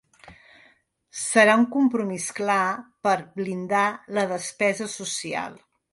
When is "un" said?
1.63-1.67